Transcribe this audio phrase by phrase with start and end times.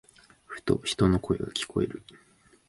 [0.47, 2.01] ふと、人の声が聞こえる。